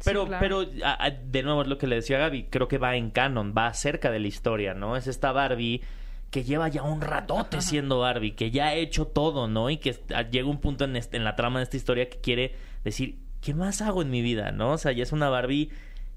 [0.04, 0.40] Pero, claro.
[0.40, 2.96] pero a- a- de nuevo es lo que le decía a Gaby, creo que va
[2.96, 4.96] en canon, va cerca de la historia, ¿no?
[4.96, 5.82] Es esta Barbie
[6.30, 9.68] que lleva ya un ratote siendo Barbie, que ya ha hecho todo, ¿no?
[9.70, 9.96] Y que
[10.30, 13.52] llega un punto en, este- en la trama de esta historia que quiere decir, ¿qué
[13.54, 14.72] más hago en mi vida, no?
[14.72, 15.70] O sea, ya es una Barbie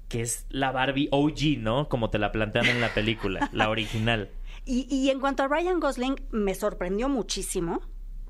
[0.08, 1.88] que es la Barbie OG, ¿no?
[1.88, 4.28] Como te la plantean en la película, la original.
[4.66, 7.82] Y, y en cuanto a Ryan Gosling, me sorprendió muchísimo.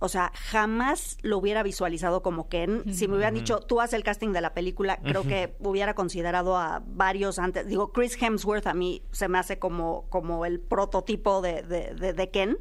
[0.05, 2.83] O sea, jamás lo hubiera visualizado como Ken.
[2.93, 6.59] Si me hubieran dicho, tú haz el casting de la película, creo que hubiera considerado
[6.59, 7.67] a varios antes.
[7.67, 12.13] Digo, Chris Hemsworth a mí se me hace como, como el prototipo de, de, de-
[12.13, 12.59] de Ken,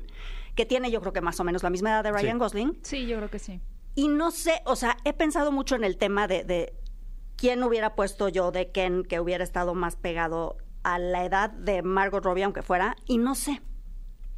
[0.56, 2.39] que tiene yo creo que más o menos la misma edad de Ryan Sí.
[2.39, 2.79] Gosling.
[2.82, 3.60] Sí, yo creo que sí.
[3.95, 6.73] Y no sé, o sea, he pensado mucho en el tema de, de
[7.36, 11.82] quién hubiera puesto yo de Ken que hubiera estado más pegado a la edad de
[11.84, 13.62] Margot Robbie, aunque fuera, y no sé.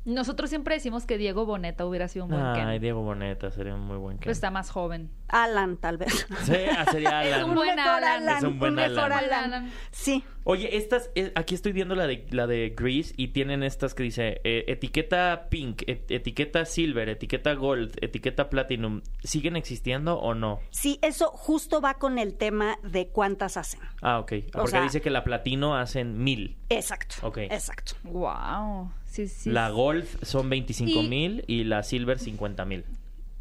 [0.06, 2.68] Nosotros siempre decimos que Diego Boneta hubiera sido un buen Ken.
[2.68, 4.22] Ay, Diego Boneta sería un muy buen Ken.
[4.22, 5.10] Pero está más joven.
[5.28, 6.28] Alan, tal vez.
[6.44, 7.50] Sí, ah, sería Es Alan.
[7.50, 8.38] un buen mejor Alan.
[8.38, 9.44] Es un buen mejor Alan.
[9.54, 9.72] Alan.
[9.92, 10.24] Sí.
[10.44, 14.04] Oye, estas, eh, aquí estoy viendo la de la de Grease y tienen estas que
[14.04, 19.02] dice eh, etiqueta pink, et- etiqueta silver, etiqueta gold, etiqueta platinum.
[19.24, 20.60] ¿Siguen existiendo o no?
[20.70, 23.80] Sí, eso justo va con el tema de cuántas hacen.
[24.04, 24.34] Ah, ok.
[24.50, 26.58] O Porque sea- dice que la platino hacen mil.
[26.70, 27.16] Exacto.
[27.24, 27.40] Ok.
[27.40, 27.94] Exacto.
[28.04, 28.92] Wow.
[29.06, 29.50] Sí, sí.
[29.50, 32.86] La gold son 25 Y- mil y la silver 50 mil.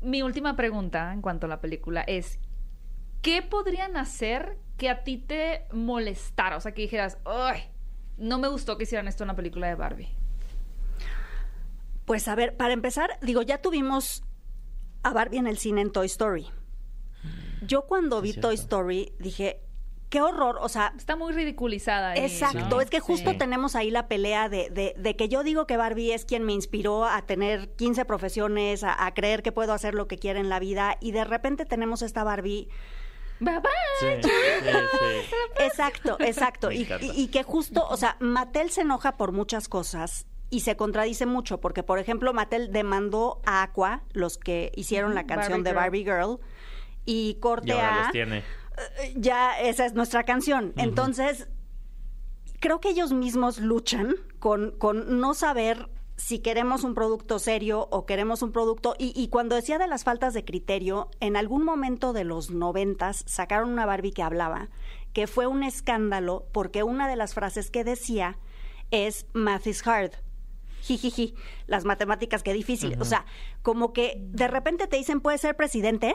[0.04, 2.38] Mi última pregunta en cuanto a la película es,
[3.22, 6.56] ¿qué podrían hacer que a ti te molestara?
[6.56, 7.62] O sea, que dijeras, ¡ay!
[8.18, 10.14] No me gustó que hicieran esto en la película de Barbie.
[12.04, 14.22] Pues a ver, para empezar, digo, ya tuvimos
[15.02, 16.46] a Barbie en el cine en Toy Story.
[17.66, 18.48] Yo cuando Sí, vi cierto.
[18.48, 19.62] Toy Story dije,
[20.14, 22.12] qué horror, o sea, Está muy ridiculizada.
[22.12, 22.80] ahí, Exacto, ¿no?
[22.80, 23.36] es que justo Sí.
[23.36, 26.52] tenemos ahí la pelea de, de- de que yo digo que Barbie es quien me
[26.52, 30.48] inspiró a tener 15 profesiones, a, a creer que puedo hacer lo que quiera en
[30.48, 32.68] la vida, y de repente tenemos esta Barbie.
[33.40, 33.70] Bye, bye.
[33.98, 34.30] Sí, sí,
[34.62, 35.34] sí.
[35.64, 36.70] Exacto, exacto.
[36.70, 37.04] Y, encanta.
[37.06, 40.26] y- y que justo, o sea, Mattel se enoja por muchas cosas.
[40.50, 45.26] Y se contradice mucho, porque, por ejemplo, Mattel demandó a Aqua, los que hicieron la
[45.26, 46.20] canción Barbie de Girl.
[46.20, 46.40] Barbie Girl,
[47.06, 48.44] y corte Y ahora a los tiene.
[49.16, 50.72] Ya esa es nuestra canción.
[50.76, 51.48] Entonces,
[52.60, 58.06] creo que ellos mismos luchan con, con no saber si queremos un producto serio o
[58.06, 58.94] queremos un producto.
[58.98, 63.24] Y, y cuando decía de las faltas de criterio, en algún momento de los noventas
[63.26, 64.68] sacaron una Barbie que hablaba,
[65.12, 68.38] que fue un escándalo porque una de las frases que decía
[68.90, 70.12] es Math is hard.
[70.82, 71.34] Jijiji,
[71.66, 72.96] las matemáticas qué difícil.
[73.00, 73.24] O sea,
[73.62, 76.14] como que de repente te dicen puedes ser presidente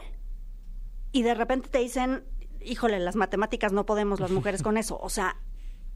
[1.12, 2.24] y de repente te dicen,
[2.62, 5.00] híjole, las matemáticas no podemos las mujeres con eso.
[5.02, 5.36] O sea,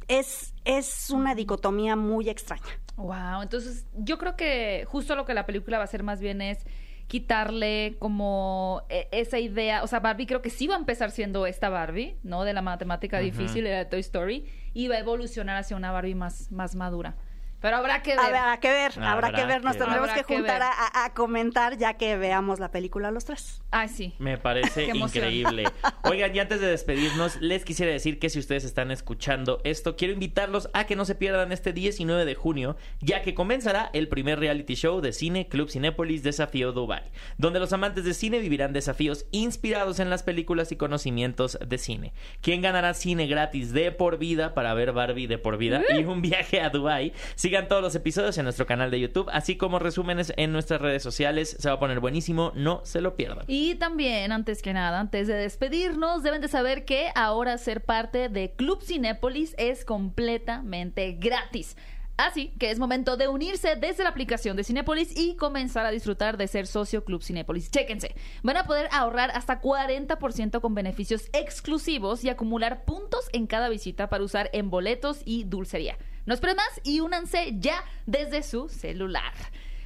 [0.08, 2.64] es, es una dicotomía muy extraña.
[2.96, 6.42] Wow, entonces yo creo que justo lo que la película va a hacer más bien
[6.42, 6.66] es
[7.08, 11.46] quitarle como e- esa idea, o sea, Barbie creo que sí va a empezar siendo
[11.46, 12.44] esta Barbie, ¿no?
[12.44, 16.16] De la matemática difícil, de la Toy Story, y va a evolucionar hacia una Barbie
[16.16, 17.16] más, más madura.
[17.64, 18.20] Pero habrá que ver.
[18.20, 19.64] Habrá que ver, habrá, Habrá que ver.
[19.64, 20.26] Nos que tendremos ver.
[20.26, 23.62] que juntar a, comentar ya que veamos la película los tres.
[23.72, 24.16] Ay, sí.
[24.20, 25.64] Me parece increíble.
[26.04, 30.14] Oigan, y antes de despedirnos, les quisiera decir que si ustedes están escuchando esto, quiero
[30.14, 34.40] invitarlos a que no se pierdan este 19 de junio, ya que comenzará el primer
[34.40, 39.26] reality show de cine Club Cinépolis Desafío Dubai, donde los amantes de cine vivirán desafíos
[39.32, 42.14] inspirados en las películas y conocimientos de cine.
[42.42, 46.22] ¿Quién ganará cine gratis de por vida para ver Barbie de por vida y un
[46.22, 47.14] viaje a Dubai?
[47.54, 51.56] Todos los episodios en nuestro canal de YouTube, así como resúmenes en nuestras redes sociales.
[51.60, 53.46] Se va a poner buenísimo, no se lo pierdan.
[53.48, 58.28] Y también, antes que nada, antes de despedirnos, deben de saber que ahora ser parte
[58.28, 61.78] de Club Cinépolis es completamente gratis.
[62.18, 66.38] Así que es momento de unirse desde la aplicación de Cinépolis y comenzar a disfrutar
[66.38, 67.70] de ser socio Club Cinépolis.
[67.70, 73.70] Chéquense, van a poder ahorrar hasta 40% con beneficios exclusivos y acumular puntos en cada
[73.70, 75.98] visita para usar en boletos y dulcería.
[76.26, 79.34] No esperen más y únanse ya desde su celular.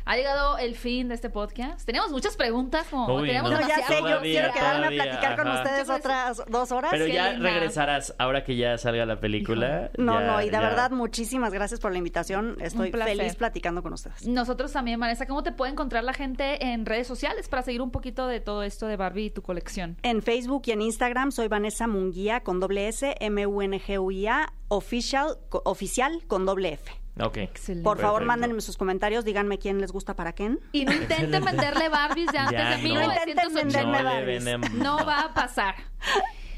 [0.07, 1.85] Ha llegado el fin de este podcast.
[1.85, 3.59] Teníamos muchas preguntas, como Uy, teníamos no.
[3.59, 6.91] No, ya sé, yo quiero quedarme todavía, a platicar con ustedes otras dos horas.
[6.91, 7.49] Pero Qué ya linda.
[7.49, 9.91] regresarás ahora que ya salga la película.
[9.97, 10.59] No, ya- no, y de ya.
[10.61, 12.55] verdad, muchísimas gracias por la invitación.
[12.61, 14.25] Estoy feliz platicando con ustedes.
[14.27, 17.91] Nosotros también, Vanessa, ¿cómo te puede encontrar la gente en redes sociales para seguir un
[17.91, 19.97] poquito de todo esto de Barbie y tu colección?
[20.03, 26.21] En Facebook y en Instagram soy Vanessa Munguía con doble S, M-U-N-G-U-I-A, official, co- oficial
[26.27, 26.91] con doble F.
[27.19, 27.37] Ok.
[27.37, 27.83] Excelente.
[27.83, 28.27] Por favor, Perfecto.
[28.27, 30.59] mándenme sus comentarios, díganme quién les gusta para quién.
[30.71, 32.83] Y no intenten venderle Barbies de antes Ya de no.
[32.83, 33.41] 1980.
[33.43, 34.25] No intenten venderme No le Barbies.
[34.43, 34.71] vendemos.
[34.73, 35.75] No va a pasar.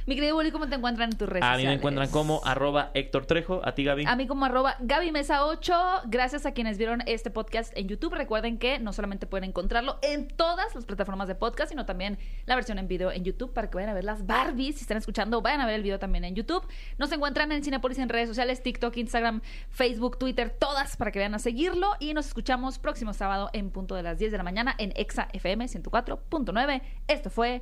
[0.09, 2.89] Mi querido Willy, ¿cómo te encuentran en tus redes A mí me encuentran como arroba
[2.95, 3.61] Héctor Trejo.
[3.63, 4.05] A ti, Gaby.
[4.07, 5.73] A mí como arroba Gaby Mesa 8.
[6.07, 8.15] Gracias a quienes vieron este podcast en YouTube.
[8.15, 12.17] Recuerden que no solamente pueden encontrarlo en todas las plataformas de podcast, sino también
[12.47, 14.77] la versión en video en YouTube para que vayan a ver las Barbies.
[14.77, 16.67] Si están escuchando, vayan a ver el video también en YouTube.
[16.97, 21.35] Nos encuentran en Cinepolis en redes sociales, TikTok, Instagram, Facebook, Twitter, todas para que vayan
[21.35, 21.91] a seguirlo.
[21.99, 25.27] Y nos escuchamos próximo sábado en punto de las 10 de la mañana en Exa
[25.33, 26.81] FM 104.9.
[27.07, 27.61] Esto fue